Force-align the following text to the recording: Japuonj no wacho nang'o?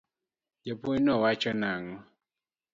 Japuonj 0.65 1.01
no 1.05 1.13
wacho 1.23 1.51
nang'o? 1.61 1.95